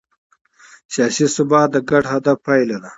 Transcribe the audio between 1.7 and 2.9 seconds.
د ګډ هدف پایله ده